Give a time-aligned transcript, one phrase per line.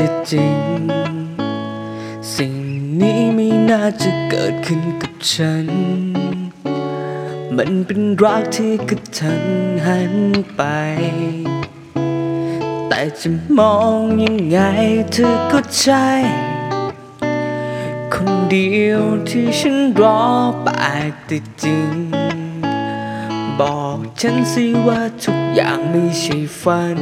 [0.00, 0.60] แต่จริง
[2.34, 2.54] สิ่ง
[3.00, 5.66] นี้ไม่น่าจะเกิดขึ้นกับฉัน
[7.56, 9.42] มันเป็นรักที่กระทัน
[9.86, 10.14] หัน
[10.54, 10.62] ไป
[12.88, 13.28] แต่จะ
[13.58, 14.58] มองยังไง
[15.12, 16.08] เธอก็ใช่
[18.12, 20.22] คนเดียวที่ฉันรอ
[20.62, 20.72] แปล
[21.10, 21.90] กแต่จริง
[23.60, 27.00] บอกฉันสิว่าทุกอย่างไม่ใช่ฝัน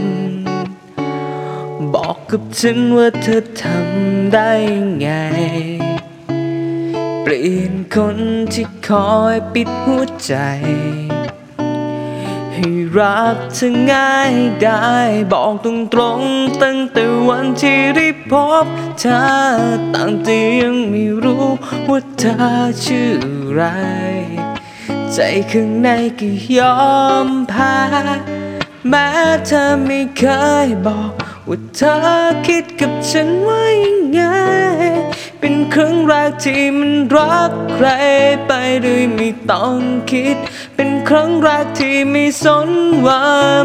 [1.95, 4.51] บอกกับฉันว่าเธอทำได้
[4.99, 5.07] ไง
[7.23, 8.19] เปลี่ยนคน
[8.53, 10.35] ที่คอยปิดหัวใจ
[12.55, 14.33] ให้รักเธอง่าย
[14.63, 14.93] ได้
[15.33, 18.33] บอกตรงตรงๆตั้งแต่วันที่ได้พ
[18.65, 18.67] บ
[19.01, 19.21] เธอ
[19.95, 21.47] ตั้งแต่ยังไม่รู้
[21.89, 22.37] ว่าเธอ
[22.85, 23.63] ชื่ออะไร
[25.13, 25.19] ใจ
[25.51, 26.79] ข้างในก็ยอ
[27.27, 27.77] มแพ้
[28.89, 29.07] แม้
[29.47, 30.23] เธอไม่เค
[30.67, 31.13] ยบอก
[31.49, 31.95] ว่าเธอ
[32.47, 34.21] คิดกับฉันว่ายังไง
[35.41, 37.87] เป็นครั้งแรกที่มันรักใคร
[38.47, 39.79] ไปโดยไม่ต้อง
[40.11, 40.37] คิด
[40.75, 42.71] เป็นครั้งแรกที่ไม่สน
[43.07, 43.25] ว่า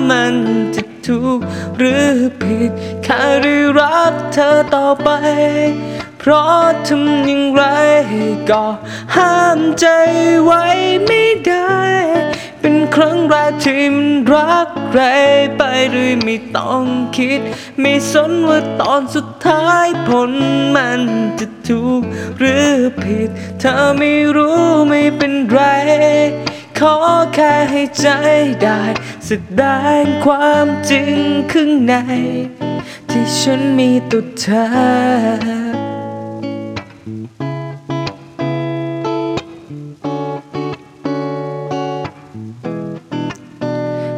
[0.09, 0.36] มัน
[0.76, 1.39] จะถูก
[1.78, 2.11] หรือ
[2.42, 2.72] ผิด
[3.04, 5.09] แค่ได้รักเธอต่อไป
[6.20, 7.64] เพราะทำอย่างไร
[8.50, 8.66] ก็
[9.16, 9.86] ห้ามใจ
[10.44, 10.64] ไว้
[11.06, 12.03] ไม่ได้
[12.66, 15.02] เป็นครั้งแรกที่มันรักใคร
[15.58, 15.61] ไป
[15.92, 16.83] โดยไม่ต้อง
[17.17, 17.42] คิด
[17.80, 20.31] ไม่สนว่าตอนสุดท้ายผล
[20.75, 21.02] มัน
[21.39, 22.02] จะถูก
[22.38, 25.59] หรือผิด เธอไม่รู้ไม่เป็นไร
[26.80, 26.95] ขอ
[27.33, 28.08] แค่ให้ใจ
[28.61, 28.81] ได้
[29.25, 29.64] แสด
[30.02, 31.16] งความจริง
[31.52, 31.94] ข้างใน
[33.09, 35.62] ที่ฉันมีต่อเธอ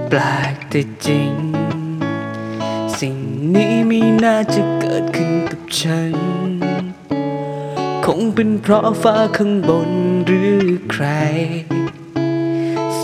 [0.09, 0.19] แปล
[0.53, 1.33] กแต่จริง
[2.99, 3.17] สิ่ง
[3.55, 6.15] นี้ไม่น่าจะเกิดขึ้นกับฉัน
[8.05, 9.89] คงเป็นเพราะฟ้าข้างบน
[10.25, 10.59] หรือ
[10.91, 11.05] ใคร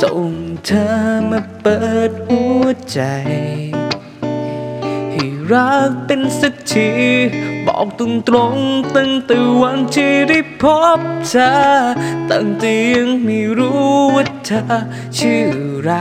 [0.02, 0.32] ส่ง
[0.66, 0.86] เธอ
[1.30, 1.80] มาเปิ
[2.10, 3.00] ดหัวใจ
[5.12, 6.92] ให้รักเป็นสักที
[7.66, 8.58] บอกตรงตรง
[8.96, 10.64] ตั้งแต่วันที่ได้พ
[10.98, 11.52] บเธอ
[12.32, 14.62] ตั้งแต่ยังไม่รู้ว่าเธอ
[15.18, 15.92] ชื่ออะไร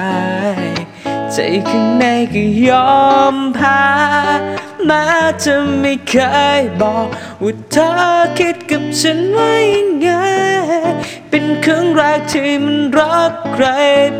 [1.34, 3.00] ใจข้างในก็ยอ
[3.34, 3.80] มแพ้
[4.86, 5.04] แม้
[5.42, 6.14] จะไม่เค
[6.60, 7.06] ยบอก
[7.42, 7.90] ว่าเธอ
[8.38, 10.08] คิดกับฉันว่ายังไง
[11.30, 13.66] เป็นครั้งแรกที่มันรักใคร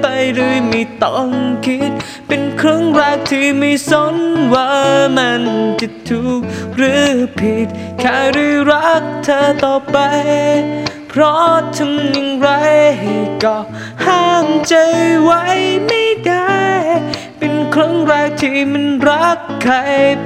[0.00, 0.04] ไป
[0.37, 1.28] โดยไม่ต้อง
[1.66, 1.93] คิด
[2.28, 4.16] เป็นครั้งแรกที่ไม่สน
[4.53, 4.71] ว่า
[5.16, 5.42] มัน
[5.81, 6.41] จะถูก
[6.77, 7.69] หรือผิด
[8.00, 9.97] แค่ได้รักเธอต่อไป
[11.09, 12.48] เพราะทำอย่างไร
[13.44, 13.56] ก็
[14.04, 14.75] ห้ามใจ
[15.22, 15.42] ไว้
[15.87, 16.40] ไม่ได้
[17.81, 19.75] รั้งแรกที่มันรักใคร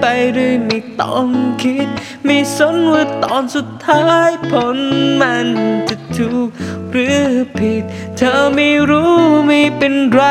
[0.01, 0.05] ไป
[0.35, 1.27] โดยไม่ต้อง
[1.63, 1.89] คิด
[2.25, 4.79] ไม่สนว่าตอนสุดท้ายผล
[5.21, 5.47] มัน
[5.89, 6.49] จะถูก
[6.91, 7.25] หรือ
[7.59, 7.83] ผิด
[8.17, 9.13] เธอไม่รู้
[9.47, 10.23] ไม่เป็นไร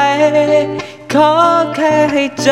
[1.13, 1.31] ขอ
[1.75, 2.49] แค่ให้ใจ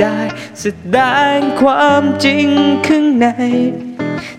[0.00, 0.18] ได้
[0.60, 0.64] แส
[0.96, 0.98] ด
[1.36, 2.48] งความจริง
[2.86, 3.26] ข้างใน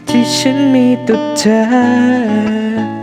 [0.08, 3.00] ที่ฉันมีต่อเธอ